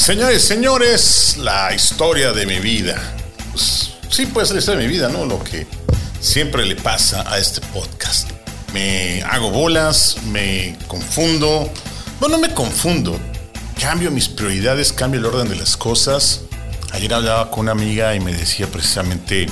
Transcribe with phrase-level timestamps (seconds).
[0.00, 2.98] Señores, señores, la historia de mi vida.
[3.52, 5.26] Pues, sí, puede ser la historia de mi vida, ¿no?
[5.26, 5.66] Lo que
[6.20, 8.30] siempre le pasa a este podcast.
[8.72, 11.70] Me hago bolas, me confundo.
[12.18, 13.20] Bueno, no me confundo.
[13.78, 16.40] Cambio mis prioridades, cambio el orden de las cosas.
[16.92, 19.48] Ayer hablaba con una amiga y me decía precisamente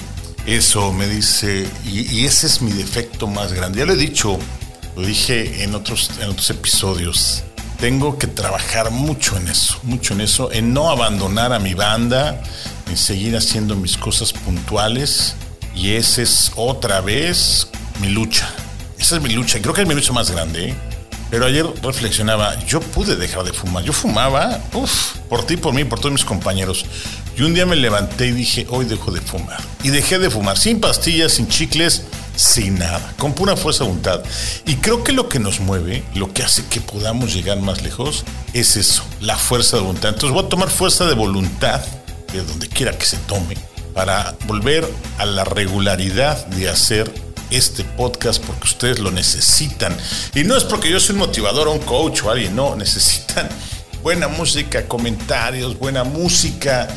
[0.47, 0.95] eso.
[0.95, 3.81] Me dice, y, ese es mi defecto más grande.
[3.81, 4.39] Ya lo he dicho,
[4.97, 6.11] lo dije en otros
[6.49, 7.45] episodios
[7.79, 12.43] tengo que trabajar mucho en eso, mucho en eso, en no abandonar a mi banda,
[12.89, 15.37] en seguir haciendo mis cosas puntuales.
[15.75, 17.69] Y esa es otra vez
[18.01, 18.51] mi lucha.
[18.99, 19.61] Esa es mi lucha.
[19.61, 20.71] Creo que es mi lucha más grande.
[20.71, 20.75] ¿eh?
[21.31, 23.85] Pero ayer reflexionaba, yo pude dejar de fumar.
[23.85, 26.85] Yo fumaba, uff, por ti, por mí, por todos mis compañeros.
[27.37, 29.61] Y un día me levanté y dije, hoy dejo de fumar.
[29.85, 32.03] Y dejé de fumar, sin pastillas, sin chicles,
[32.39, 34.23] sin nada, con pura fuerza de voluntad.
[34.65, 38.25] Y creo que lo que nos mueve, lo que hace que podamos llegar más lejos,
[38.53, 40.11] es eso, la fuerza de voluntad.
[40.11, 41.85] Entonces voy a tomar fuerza de voluntad,
[42.33, 43.57] de donde quiera que se tome,
[43.93, 47.13] para volver a la regularidad de hacer
[47.51, 49.97] este podcast porque ustedes lo necesitan.
[50.33, 53.49] Y no es porque yo soy un motivador o un coach o alguien, no, necesitan
[54.03, 56.89] buena música, comentarios, buena música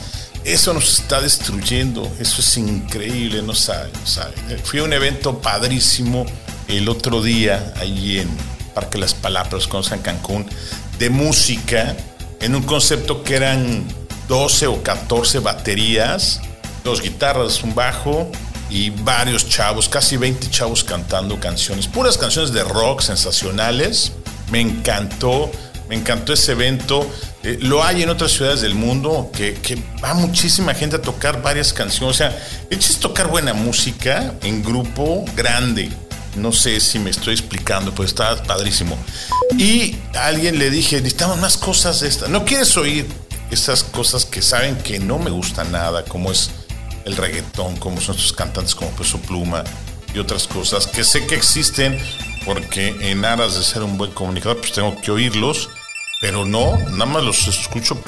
[0.44, 4.34] eso nos está destruyendo, eso es increíble, no saben, no saben.
[4.64, 6.26] Fui a un evento padrísimo
[6.68, 8.30] el otro día, ahí en
[8.74, 10.48] Parque Las Palabras, con San Cancún,
[10.98, 11.96] de música,
[12.40, 13.86] en un concepto que eran
[14.28, 16.42] 12 o 14 baterías,
[16.84, 18.32] dos guitarras, un bajo
[18.70, 24.14] y varios chavos, casi 20 chavos cantando canciones, puras canciones de rock sensacionales.
[24.50, 25.52] Me encantó,
[25.88, 27.10] me encantó ese evento
[27.44, 29.58] eh, lo hay en otras ciudades del mundo que,
[30.04, 32.16] va muchísima gente a tocar varias canciones.
[32.16, 32.38] O sea,
[32.70, 35.90] es tocar buena música en grupo grande.
[36.36, 38.98] No sé si me estoy explicando, pero está padrísimo.
[39.58, 42.30] Y a alguien le dije, necesitamos más cosas de estas.
[42.30, 43.08] ¿No quieres oír
[43.50, 46.52] esas cosas que saben que no me gustan nada, como es
[47.06, 49.64] el reggaetón, como son estos cantantes como Peso Pluma
[50.14, 51.98] y otras cosas que sé que existen
[52.46, 55.70] porque en aras de ser un buen comunicador, pues tengo que oírlos
[56.22, 58.00] pero no, nada más los escucho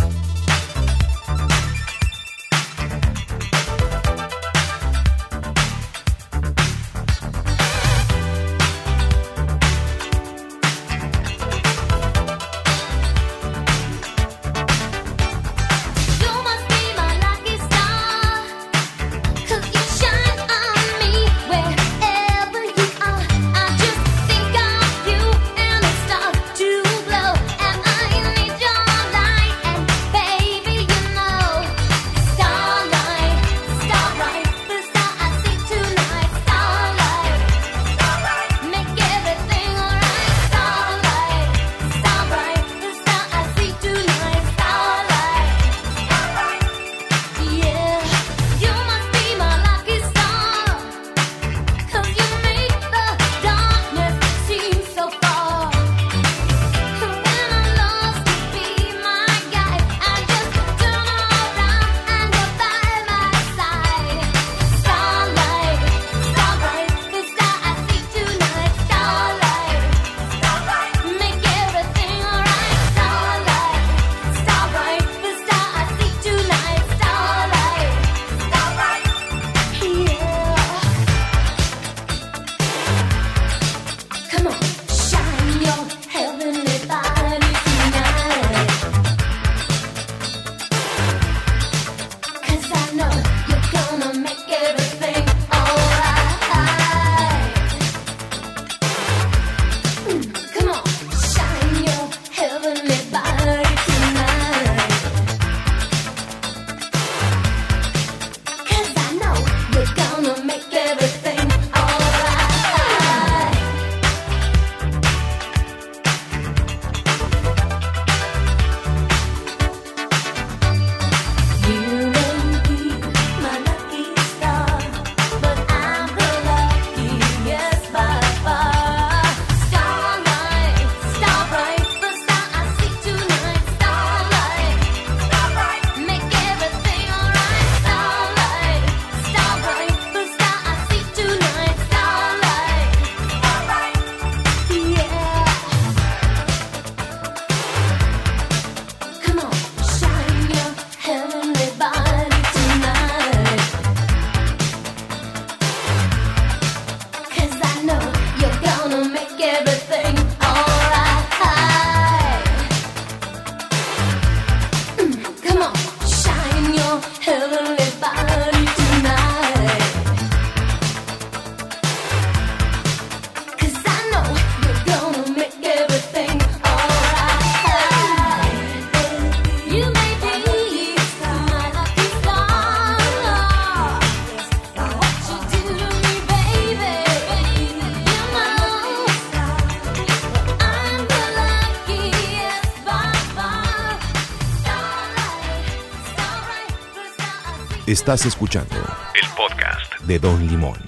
[197.94, 198.76] Estás escuchando
[199.14, 200.82] el podcast de Don Limón.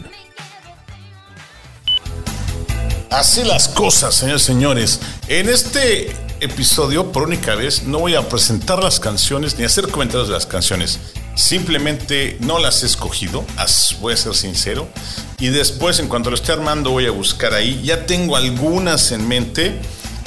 [3.12, 5.00] Así las cosas, señores señores.
[5.28, 10.30] En este episodio, por única vez, no voy a presentar las canciones ni hacer comentarios
[10.30, 11.00] de las canciones.
[11.36, 13.46] Simplemente no las he escogido,
[14.02, 14.88] voy a ser sincero.
[15.38, 17.84] Y después, en cuanto lo esté armando, voy a buscar ahí.
[17.84, 19.80] Ya tengo algunas en mente.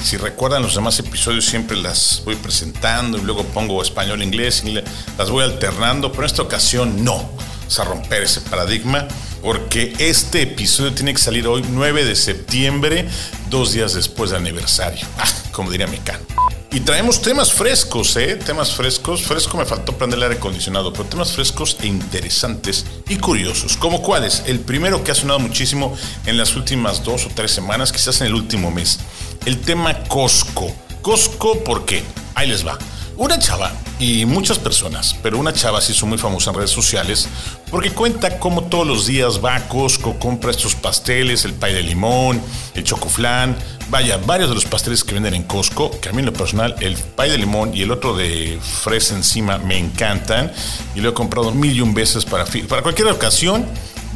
[0.03, 4.73] Si recuerdan los demás episodios, siempre las voy presentando y luego pongo español, inglés, y
[5.17, 6.11] las voy alternando.
[6.11, 7.29] Pero en esta ocasión no.
[7.59, 9.07] Vamos a romper ese paradigma
[9.43, 13.07] porque este episodio tiene que salir hoy, 9 de septiembre,
[13.49, 15.05] dos días después del aniversario.
[15.17, 16.25] Ah, como diría Mecano.
[16.71, 18.35] Y traemos temas frescos, ¿eh?
[18.35, 19.23] Temas frescos.
[19.23, 23.75] Fresco me faltó prender el aire acondicionado, pero temas frescos e interesantes y curiosos.
[23.75, 24.43] ¿Como cuáles?
[24.45, 25.97] El primero que ha sonado muchísimo
[26.27, 28.99] en las últimas dos o tres semanas, quizás en el último mes.
[29.45, 30.73] El tema Costco.
[31.01, 32.03] Costco, ¿por qué?
[32.35, 32.77] Ahí les va.
[33.17, 37.27] Una chava, y muchas personas, pero una chava se hizo muy famosa en redes sociales
[37.69, 41.83] porque cuenta cómo todos los días va a Costco, compra estos pasteles, el pay de
[41.83, 42.41] limón,
[42.73, 43.57] el chocoflán,
[43.89, 46.75] vaya, varios de los pasteles que venden en Costco, que a mí en lo personal,
[46.79, 50.51] el pay de limón y el otro de fresa encima me encantan
[50.95, 53.65] y lo he comprado mil y un veces para, para cualquier ocasión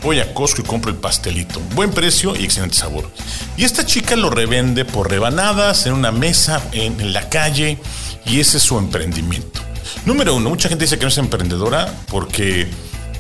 [0.03, 1.61] voy a Costco y compro el pastelito.
[1.73, 3.09] Buen precio y excelente sabor.
[3.55, 7.77] Y esta chica lo revende por rebanadas en una mesa en, la calle
[8.25, 9.61] y ese es su emprendimiento.
[10.05, 12.67] Número uno, mucha gente dice que no es emprendedora porque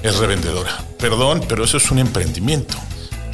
[0.03, 0.83] es revendedora.
[0.99, 2.75] Perdón, pero eso es un emprendimiento.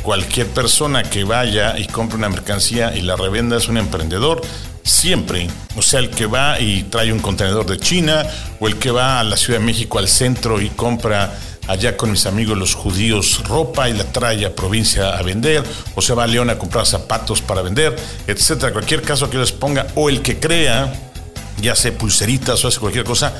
[0.03, 4.41] Cualquier persona que vaya y compre una mercancía y la revenda es un emprendedor.
[4.83, 5.47] Siempre.
[5.75, 8.25] O sea, el que va y trae un contenedor de China
[8.59, 11.37] o el que va a la Ciudad de México al centro y compra
[11.69, 15.63] allá con mis amigos los judíos ropa y la trae a provincia a vender,
[15.95, 17.95] o se va a León a comprar zapatos para vender,
[18.27, 18.73] etcétera.
[18.73, 20.91] Cualquier caso que les ponga, o el que crea,
[21.61, 23.33] ya sea pulseritas o hace cualquier cosa,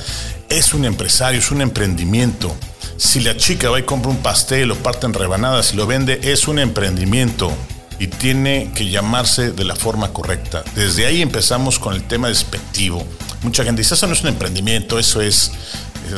[0.48, 2.56] es un empresario, es un emprendimiento.
[2.98, 6.20] Si la chica va y compra un pastel o parte en rebanadas y lo vende,
[6.22, 7.52] es un emprendimiento
[7.98, 10.64] y tiene que llamarse de la forma correcta.
[10.76, 13.04] Desde ahí empezamos con el tema despectivo.
[13.42, 15.52] Mucha gente dice, eso no es un emprendimiento, eso es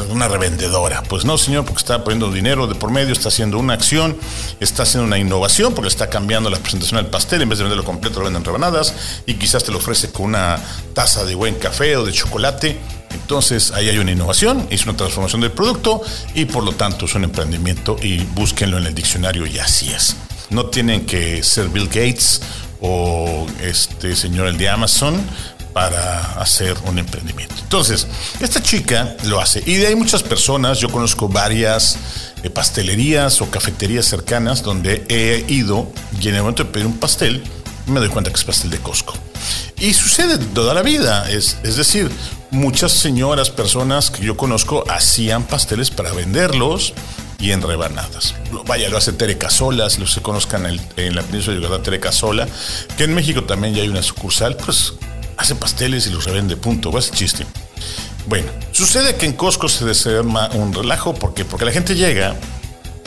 [0.10, 1.04] una revendedora.
[1.04, 4.18] Pues no, señor, porque está poniendo dinero de por medio, está haciendo una acción,
[4.60, 7.84] está haciendo una innovación, porque está cambiando la presentación del pastel, en vez de venderlo
[7.84, 8.94] completo, lo venden rebanadas,
[9.26, 10.60] y quizás te lo ofrece con una
[10.94, 12.78] taza de buen café o de chocolate.
[13.14, 16.02] Entonces ahí hay una innovación, es una transformación del producto
[16.34, 20.16] y por lo tanto es un emprendimiento y búsquenlo en el diccionario y así es.
[20.50, 22.42] No tienen que ser Bill Gates
[22.80, 25.22] o este señor el de Amazon
[25.74, 27.56] para hacer un emprendimiento.
[27.62, 28.08] Entonces,
[28.40, 29.64] esta chica lo hace.
[29.66, 31.98] Y de ahí muchas personas, yo conozco varias
[32.44, 36.98] eh, pastelerías o cafeterías cercanas donde he ido y en el momento de pedir un
[36.98, 37.44] pastel,
[37.86, 39.14] me doy cuenta que es pastel de Costco.
[39.80, 42.12] Y sucede toda la vida, es, decir,
[42.52, 46.94] muchas señoras, personas que yo conozco hacían pasteles para venderlos
[47.40, 48.36] y en rebanadas.
[48.68, 52.48] Vaya, lo hace Tere Casola, los que conozcan en la península de Yucatán, Tere Casola,
[52.96, 54.94] que en México también ya hay una sucursal, pues
[55.42, 56.92] hace pasteles y los revende, punto.
[56.92, 57.46] Va chiste.
[58.28, 62.36] Bueno, sucede que en Costco se desarma un relajo porque, porque la gente llega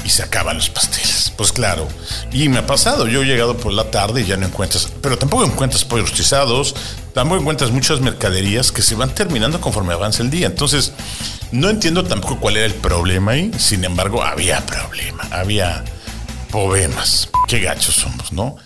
[0.04, 1.32] y se acaban los pasteles.
[1.36, 1.88] Pues claro.
[2.32, 5.16] Y me ha pasado, yo he llegado por la tarde y ya no encuentras, pero
[5.16, 6.74] tampoco encuentras pollos rostizados,
[7.14, 10.46] tampoco encuentras muchas mercaderías que se van terminando conforme avanza el día.
[10.46, 10.92] Entonces,
[11.52, 13.52] no entiendo tampoco cuál era el problema ahí.
[13.58, 15.84] Sin embargo, había problema, había
[16.50, 17.30] problemas.
[17.48, 18.56] Qué gachos somos, ¿no?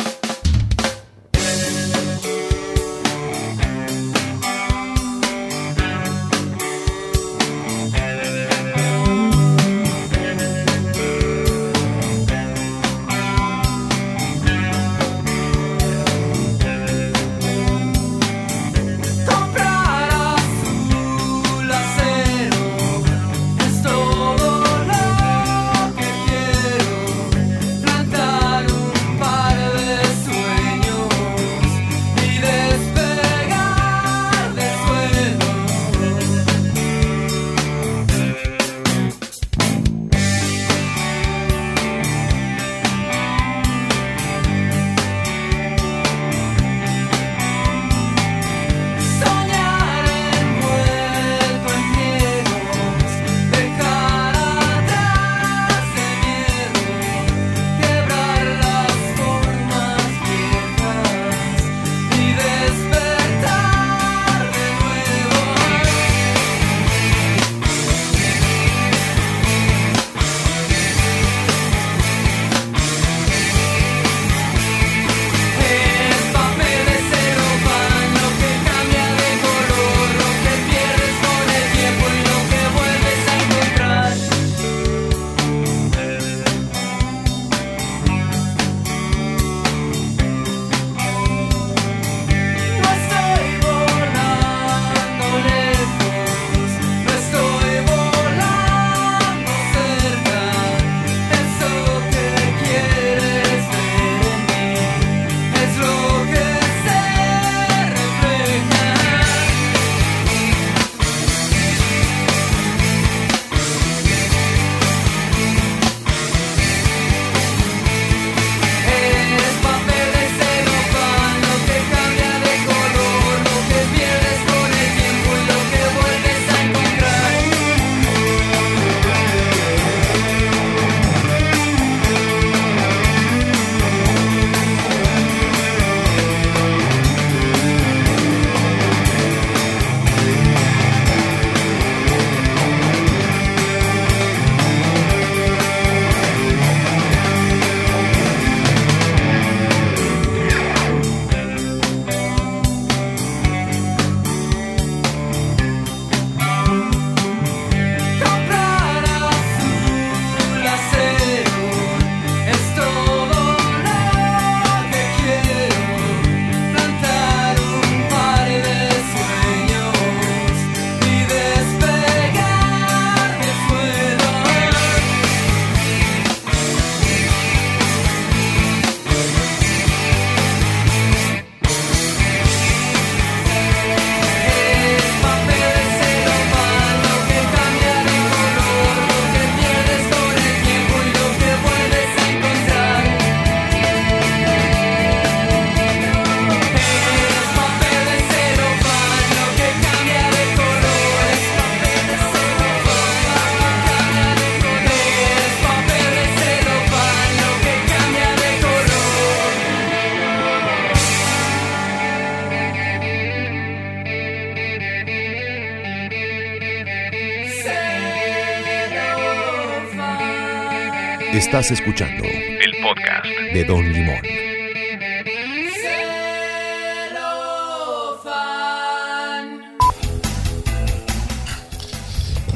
[221.59, 224.23] Estás escuchando el podcast de Don Limón.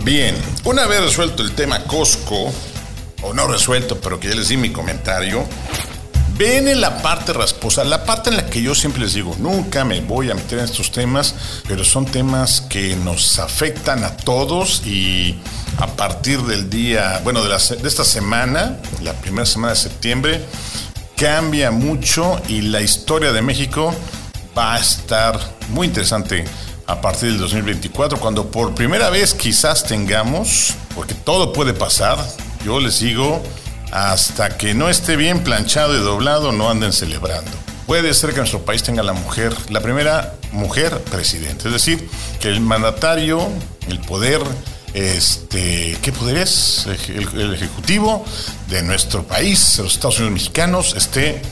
[0.04, 2.54] Bien, una vez resuelto el tema Costco,
[3.22, 5.48] o no resuelto, pero que ya les di mi comentario,
[6.44, 10.00] Viene la parte rasposa, la parte en la que yo siempre les digo, nunca me
[10.00, 11.36] voy a meter en estos temas,
[11.68, 15.38] pero son temas que nos afectan a todos y
[15.78, 20.44] a partir del día, bueno, de, de esta semana, la primera semana de septiembre,
[21.16, 23.94] cambia mucho y la historia de México
[24.58, 26.44] va a estar muy interesante
[26.88, 32.18] a partir del 2024, cuando por primera vez quizás tengamos, porque todo puede pasar,
[32.64, 33.40] yo les digo,
[33.92, 37.50] hasta que no esté bien planchado y doblado, no anden celebrando.
[37.86, 42.08] Puede ser que nuestro país tenga la mujer, la primera mujer presidente, es decir,
[42.40, 43.48] que el mandatario,
[43.88, 44.40] el poder,
[44.94, 46.86] este, ¿qué poder es?
[46.86, 48.24] El, el ejecutivo
[48.68, 51.42] de nuestro país, los Estados Unidos mexicanos, esté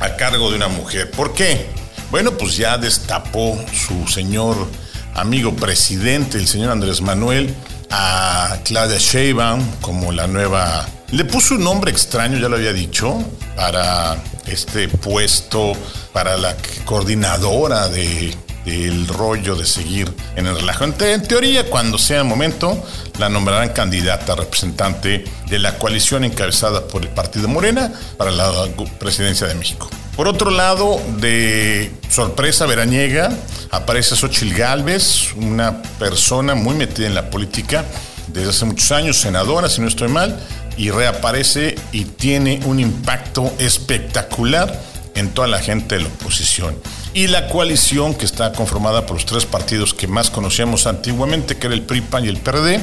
[0.00, 1.10] a cargo de una mujer.
[1.10, 1.66] ¿Por qué?
[2.12, 4.68] Bueno, pues ya destapó su señor
[5.14, 7.54] amigo presidente, el señor Andrés Manuel,
[7.90, 13.18] a Claudia Sheinbaum como la nueva le puso un nombre extraño, ya lo había dicho,
[13.56, 15.72] para este puesto,
[16.12, 20.84] para la coordinadora de, del rollo de seguir en el relajo.
[20.84, 22.82] En, teoría, cuando sea el momento,
[23.18, 28.52] la nombrarán candidata representante de la coalición encabezada por el Partido Morena para la
[28.98, 29.90] presidencia de México.
[30.16, 33.30] Por otro lado, de sorpresa veraniega,
[33.70, 37.84] aparece Xochil Gálvez, una persona muy metida en la política
[38.32, 40.38] desde hace muchos años, senadora, si no estoy mal,
[40.76, 44.80] y reaparece y tiene un impacto espectacular
[45.14, 46.76] en toda la gente de la oposición.
[47.12, 51.66] Y la coalición que está conformada por los tres partidos que más conocíamos antiguamente, que
[51.66, 52.80] era el PRI, PAN y el PRD,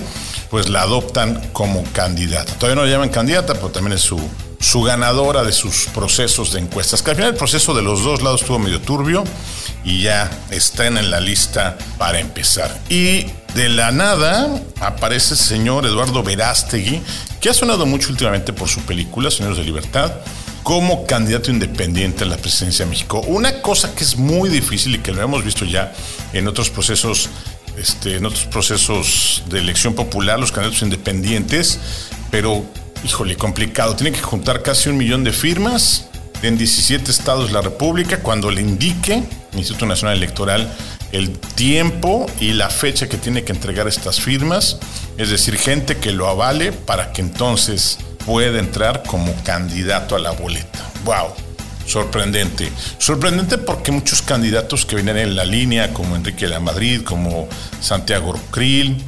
[0.49, 2.53] pues la adoptan como candidata.
[2.55, 4.19] Todavía no la llaman candidata, pero también es su,
[4.59, 7.01] su ganadora de sus procesos de encuestas.
[7.01, 9.23] Que al final el proceso de los dos lados estuvo medio turbio
[9.85, 12.77] y ya están en la lista para empezar.
[12.89, 14.49] Y de la nada
[14.81, 17.01] aparece el señor Eduardo Verástegui,
[17.47, 20.11] que ha sonado mucho últimamente por su película, Señores de Libertad,
[20.63, 23.21] como candidato independiente a la presidencia de México.
[23.21, 25.93] Una cosa que es muy difícil y que lo hemos visto ya
[26.33, 27.29] en otros procesos,
[27.77, 31.79] este, en otros procesos de elección popular, los candidatos independientes,
[32.31, 32.65] pero
[33.05, 33.95] híjole, complicado.
[33.95, 36.09] Tiene que juntar casi un millón de firmas
[36.41, 39.23] en 17 estados de la República cuando le indique
[39.53, 40.69] el Instituto Nacional Electoral
[41.11, 44.77] el tiempo y la fecha que tiene que entregar estas firmas,
[45.17, 50.31] es decir, gente que lo avale para que entonces pueda entrar como candidato a la
[50.31, 50.79] boleta.
[51.05, 51.27] ¡Wow!
[51.85, 52.69] Sorprendente.
[52.97, 57.47] Sorprendente porque muchos candidatos que vienen en la línea, como Enrique de la Madrid, como
[57.79, 59.01] Santiago Krill,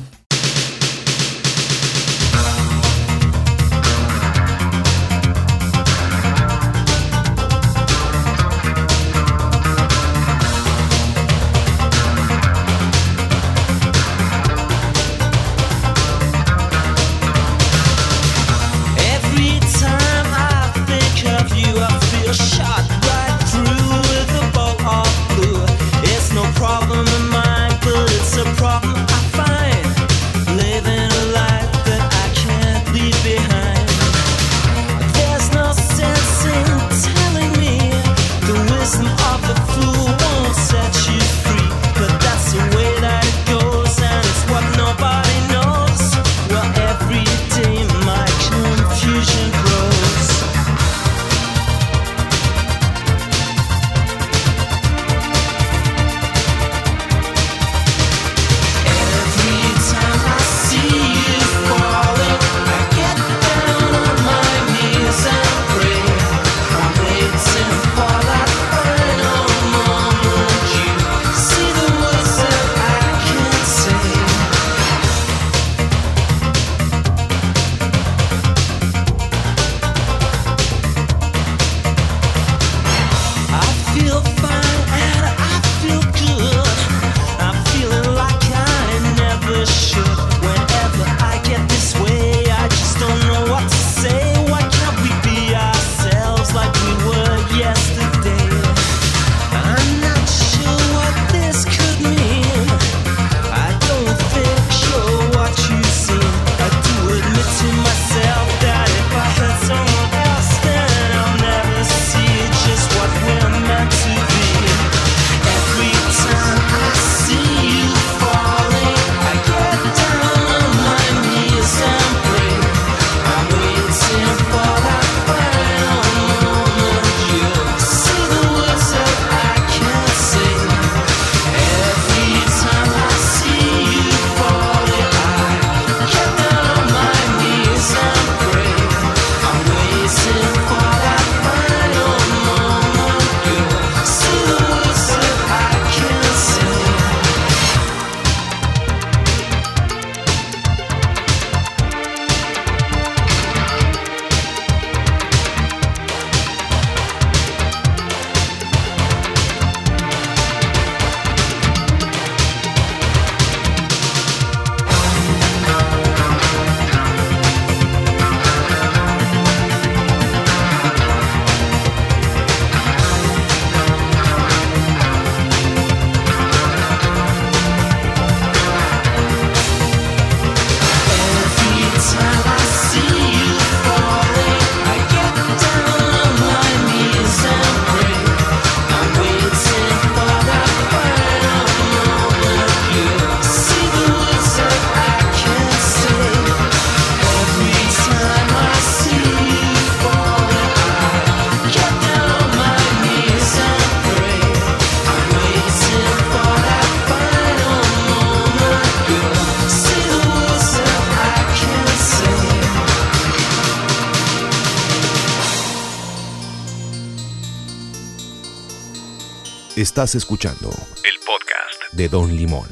[219.79, 222.67] Estás escuchando el podcast de Don Limón.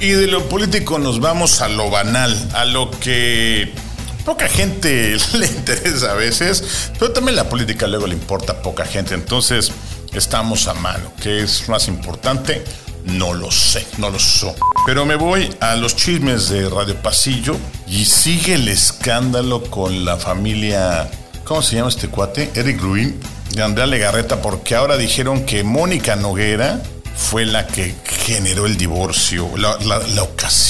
[0.00, 3.72] Y de lo político nos vamos a lo banal, a lo que
[4.24, 8.84] poca gente le interesa a veces, pero también la política luego le importa a poca
[8.84, 9.14] gente.
[9.14, 9.70] Entonces
[10.12, 11.12] estamos a mano.
[11.22, 12.64] ¿Qué es más importante?
[13.04, 14.52] No lo sé, no lo sé.
[14.86, 17.56] Pero me voy a los chismes de Radio Pasillo
[17.86, 21.08] y sigue el escándalo con la familia,
[21.48, 22.50] ¿cómo se llama este cuate?
[22.54, 23.18] Eric Ruin
[23.52, 26.82] de Andrea Legarreta, porque ahora dijeron que Mónica Noguera
[27.16, 30.28] fue la que generó el divorcio, la, la, la,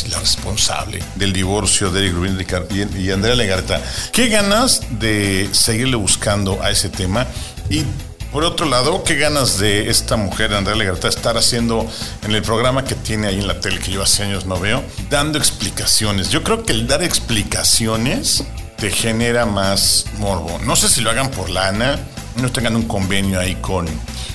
[0.08, 2.38] la responsable del divorcio de Eric Rubin
[2.70, 3.82] y, y Andrea Legarreta.
[4.12, 7.26] Qué ganas de seguirle buscando a ese tema
[7.68, 7.82] y
[8.30, 11.86] por otro lado, qué ganas de esta mujer, Andrea Legarreta, estar haciendo
[12.22, 14.84] en el programa que tiene ahí en la tele, que yo hace años no veo,
[15.10, 16.28] dando explicaciones.
[16.28, 18.44] Yo creo que el dar explicaciones
[18.78, 20.58] te genera más morbo.
[20.64, 21.98] No sé si lo hagan por lana,
[22.36, 23.86] no tengan un convenio ahí con,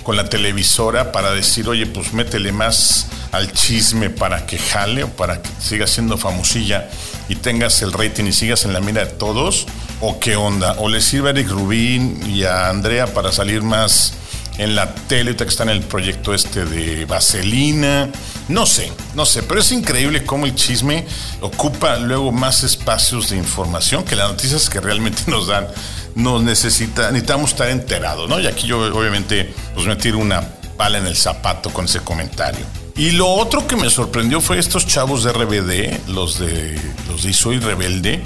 [0.03, 5.09] con la televisora para decir, oye, pues métele más al chisme para que jale o
[5.09, 6.89] para que siga siendo famosilla
[7.29, 9.65] y tengas el rating y sigas en la mira de todos,
[10.01, 14.13] o qué onda, o le sirve a Eric Rubín y a Andrea para salir más
[14.57, 18.09] en la tele, que está en el proyecto este de Vaselina,
[18.47, 21.05] no sé, no sé, pero es increíble cómo el chisme
[21.41, 25.67] ocupa luego más espacios de información que las noticias que realmente nos dan
[26.15, 28.39] nos necesita, necesitamos estar enterados, ¿no?
[28.39, 30.41] Y aquí yo obviamente pues me tiro una
[30.77, 32.82] pala en el zapato con ese comentario.
[32.95, 37.33] Y lo otro que me sorprendió fue estos chavos de RBD, los de los de
[37.33, 38.21] Soy Rebelde,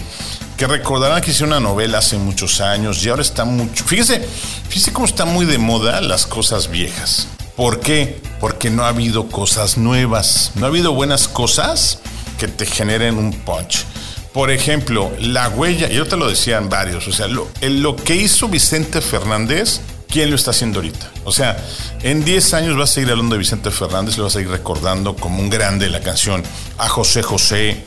[0.57, 3.85] que recordarán que hice una novela hace muchos años y ahora está mucho.
[3.85, 4.27] Fíjese,
[4.67, 7.27] fíjese cómo está muy de moda las cosas viejas.
[7.55, 8.21] ¿Por qué?
[8.41, 11.99] Porque no ha habido cosas nuevas, no ha habido buenas cosas
[12.37, 13.85] que te generen un punch.
[14.33, 19.01] Por ejemplo, la huella, yo te lo decían varios, o sea, lo que hizo Vicente
[19.01, 21.11] Fernández, ¿quién lo está haciendo ahorita?
[21.23, 21.57] O sea,
[22.01, 25.15] en 10 años vas a seguir hablando de Vicente Fernández, lo vas a ir recordando
[25.15, 26.43] como un grande de la canción,
[26.77, 27.85] a José José,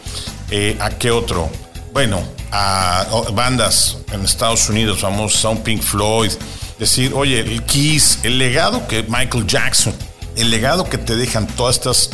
[0.51, 1.51] eh, ¿a qué otro?
[1.93, 6.31] Bueno, a bandas en Estados Unidos, vamos a un Pink Floyd,
[6.79, 9.95] decir, oye, el Kiss, el legado que Michael Jackson,
[10.37, 12.11] el legado que te dejan todas estas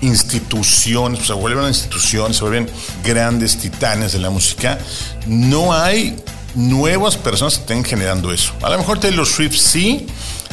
[0.00, 2.70] instituciones, se vuelven instituciones, se vuelven
[3.04, 4.78] grandes titanes de la música,
[5.26, 6.16] no hay
[6.54, 8.52] nuevas personas estén generando eso.
[8.62, 10.06] A lo mejor Taylor Swift sí,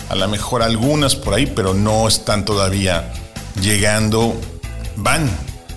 [0.10, 3.12] a lo mejor algunas por ahí, pero no están todavía
[3.62, 4.40] llegando,
[4.98, 5.30] van,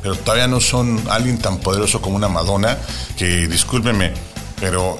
[0.02, 2.78] pero todavía no son alguien tan poderoso como una Madonna,
[3.16, 4.12] que discúlpeme,
[4.60, 4.98] pero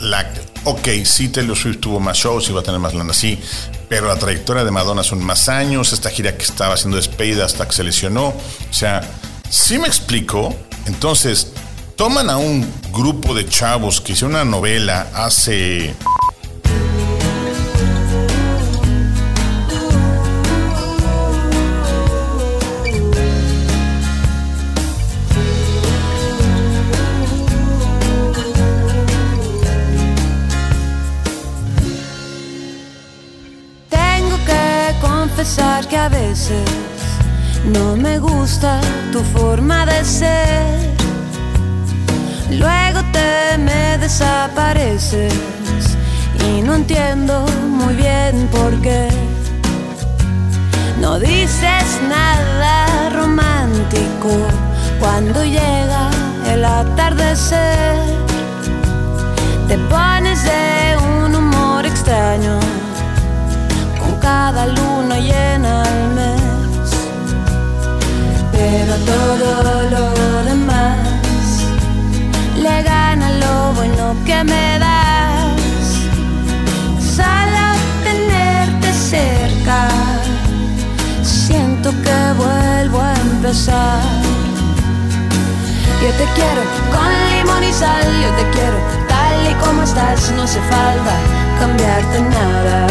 [0.00, 0.30] la,
[0.64, 3.38] ok, sí Taylor Swift tuvo más shows y va a tener más lana, sí,
[3.88, 7.66] pero la trayectoria de Madonna son más años, esta gira que estaba haciendo despedida hasta
[7.66, 8.34] que se lesionó, o
[8.72, 9.00] sea,
[9.48, 10.54] sí me explico,
[10.86, 11.52] entonces
[11.98, 15.96] toman a un grupo de chavos que hicieron una novela hace
[35.88, 36.68] que a veces
[37.72, 38.80] no me gusta
[39.12, 40.87] tu forma de ser.
[42.50, 45.34] Luego te me desapareces
[46.46, 49.08] y no entiendo muy bien por qué.
[51.00, 54.30] No dices nada romántico
[55.00, 56.10] cuando llega
[56.52, 57.96] el atardecer.
[59.68, 62.58] Te pones de un humor extraño
[64.20, 66.90] cada luna llena al mes.
[68.52, 70.07] Pero todo lo
[74.44, 75.58] me das.
[77.16, 77.64] Solo
[78.04, 79.88] tenerte cerca,
[81.22, 84.02] siento que vuelvo a empezar.
[86.02, 86.62] Yo te quiero
[86.94, 91.14] con limón y sal, yo te quiero tal y como estás, no hace falta
[91.58, 92.86] cambiarte nada.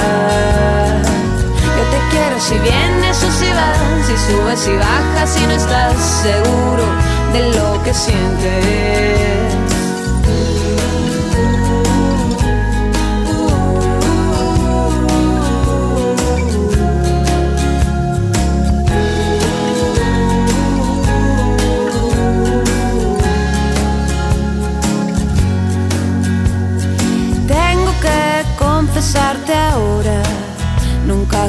[1.77, 5.95] Yo te quiero si vienes o si vas, si subes y bajas y no estás
[6.23, 6.83] seguro
[7.31, 9.56] de lo que sientes.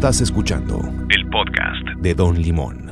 [0.00, 2.90] Estás escuchando el podcast de Don Limón.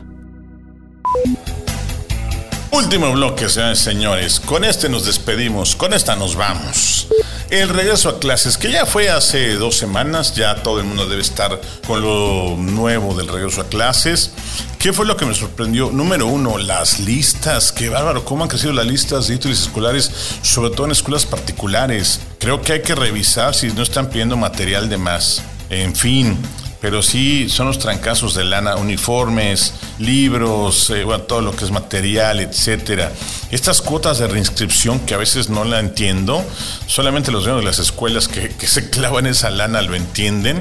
[2.71, 4.41] Último bloque, señores y señores.
[4.41, 7.09] Con este nos despedimos, con esta nos vamos.
[7.49, 11.23] El regreso a clases, que ya fue hace dos semanas, ya todo el mundo debe
[11.23, 14.35] estar con lo nuevo del regreso a clases.
[14.79, 15.91] ¿Qué fue lo que me sorprendió?
[15.91, 17.73] Número uno, las listas.
[17.73, 22.21] Qué bárbaro, cómo han crecido las listas de títulos escolares, sobre todo en escuelas particulares.
[22.39, 25.43] Creo que hay que revisar si no están pidiendo material de más.
[25.71, 26.39] En fin,
[26.81, 31.71] pero sí son los trancazos de lana, uniformes, libros, eh, bueno, todo lo que es
[31.71, 33.13] material, etcétera.
[33.51, 36.45] Estas cuotas de reinscripción que a veces no la entiendo,
[36.87, 40.61] solamente los dueños de las escuelas que, se clavan esa lana lo entienden.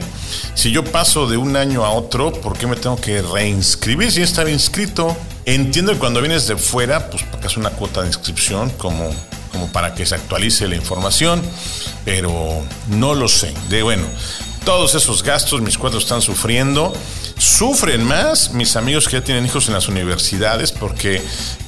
[0.55, 4.21] Si yo paso de un año a otro, ¿por qué me tengo que reinscribir si
[4.21, 5.15] estaba inscrito?
[5.45, 9.11] Entiendo que cuando vienes de fuera, pues pagas una cuota de inscripción como
[9.51, 11.41] como para que se actualice la información,
[12.05, 13.53] pero no lo sé.
[13.69, 14.05] De bueno,
[14.67, 16.91] todos esos gastos, mis cuatro están sufriendo.
[17.37, 21.23] Sufren más mis amigos que ya tienen hijos en las universidades, porque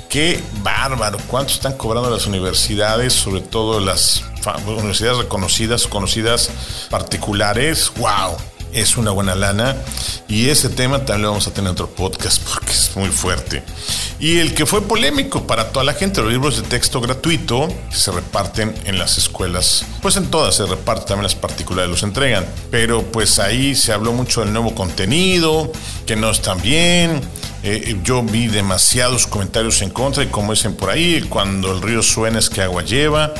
[0.09, 4.25] qué bárbaro, cuánto están cobrando las universidades, sobre todo las
[4.67, 6.51] universidades reconocidas, conocidas
[6.89, 7.89] particulares.
[7.95, 8.35] ¡Wow!
[8.73, 9.75] Es una buena lana.
[10.27, 13.63] Y ese tema también lo vamos a tener en otro podcast porque es muy fuerte.
[14.19, 18.11] Y el que fue polémico para toda la gente, los libros de texto gratuito se
[18.11, 22.45] reparten en las escuelas, pues en todas se reparten, también las particulares los entregan.
[22.69, 25.71] Pero pues ahí se habló mucho del nuevo contenido,
[26.05, 27.21] que no están bien.
[27.63, 32.03] Eh, yo vi demasiados comentarios en contra y como dicen por ahí, cuando el río
[32.03, 33.33] suena es que agua lleva.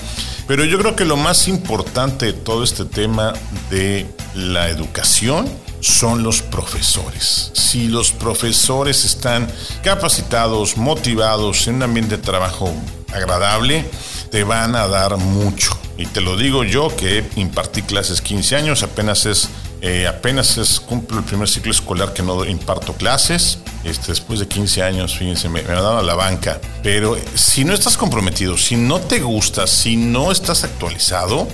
[0.48, 3.34] Pero yo creo que lo más importante de todo este tema
[3.70, 5.48] de la educación
[5.82, 7.52] son los profesores.
[7.54, 9.48] Si los profesores están
[9.84, 12.74] capacitados, motivados, en un ambiente de trabajo
[13.14, 13.90] agradable,
[14.30, 15.78] te van a dar mucho.
[15.98, 19.50] Y te lo digo yo que impartí clases 15 años, apenas es
[19.82, 23.60] eh, apenas es, cumplo el primer ciclo escolar que no imparto clases.
[23.84, 26.60] Este, después de 15 años, fíjense, me, me dado a la banca.
[26.84, 31.48] Pero si no estás comprometido, si no te gusta, si no estás actualizado,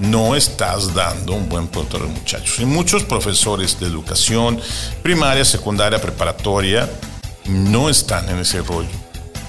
[0.00, 2.58] no estás dando un buen punto a los muchachos.
[2.58, 4.58] Y muchos profesores de educación
[5.02, 6.90] primaria, secundaria, preparatoria,
[7.46, 8.88] no están en ese rollo.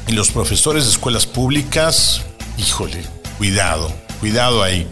[0.07, 2.21] Y los profesores de escuelas públicas,
[2.57, 3.01] híjole,
[3.37, 4.87] cuidado, cuidado ahí.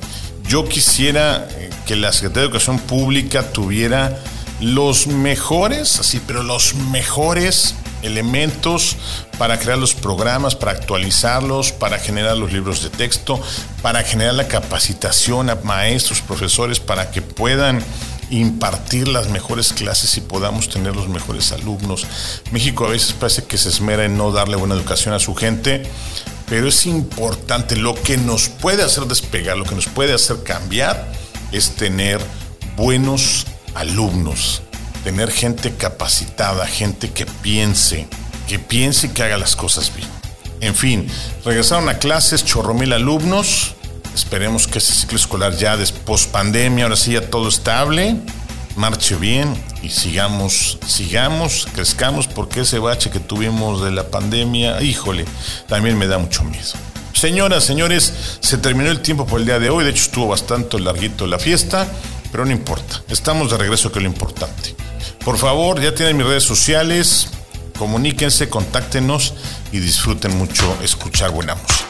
[0.47, 4.17] Yo quisiera eh, que la Secretaría de Educación Pública tuviera
[4.61, 8.95] los mejores, así, pero los mejores elementos
[9.37, 13.41] para crear los programas, para actualizarlos, para generar los libros de texto,
[13.81, 17.83] para generar la capacitación a maestros, profesores, para que puedan
[18.29, 22.05] impartir las mejores clases y podamos tener los mejores alumnos.
[22.51, 25.83] México a veces parece que se esmera en no darle buena educación a su gente,
[26.47, 31.11] pero es importante, lo que nos puede hacer despegar, lo que nos puede hacer cambiar,
[31.51, 32.19] es tener
[32.75, 34.61] buenos alumnos,
[35.03, 38.07] tener gente capacitada, gente que piense,
[38.47, 40.07] que piense y que haga las cosas bien.
[40.61, 41.07] En fin,
[41.45, 43.75] regresaron a clases, chorro mil alumnos.
[44.13, 48.17] Esperemos que este ciclo escolar ya después pandemia, ahora sí ya todo estable,
[48.75, 55.25] marche bien y sigamos, sigamos, crezcamos, porque ese bache que tuvimos de la pandemia, híjole,
[55.67, 56.73] también me da mucho miedo.
[57.13, 60.79] Señoras, señores, se terminó el tiempo por el día de hoy, de hecho estuvo bastante
[60.79, 61.87] larguito la fiesta,
[62.31, 64.75] pero no importa, estamos de regreso que es lo importante.
[65.23, 67.29] Por favor, ya tienen mis redes sociales,
[67.77, 69.33] comuníquense, contáctenos
[69.71, 71.88] y disfruten mucho escuchar buena música.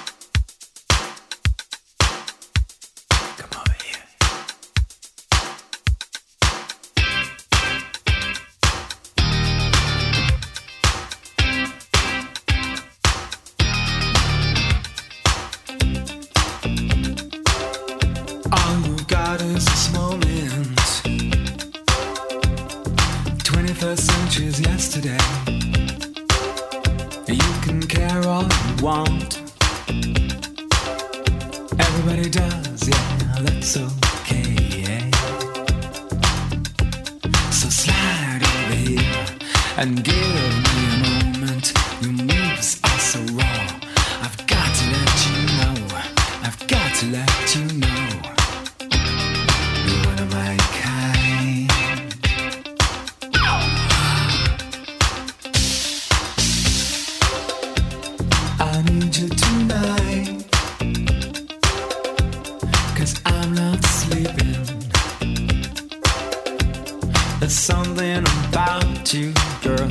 [67.49, 69.33] There's something about you,
[69.63, 69.87] girl,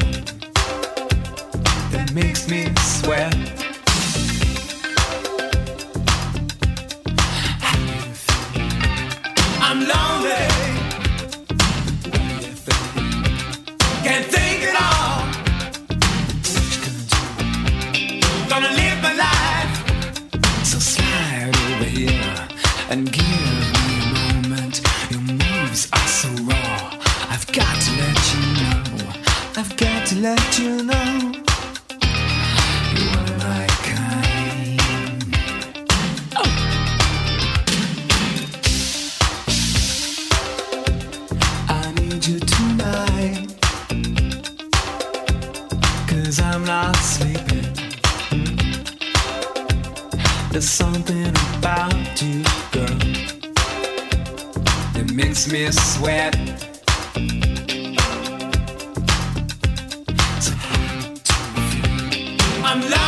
[1.90, 3.67] that makes me sweat.
[55.52, 56.36] makes me sweat.
[62.64, 63.07] I'm loud.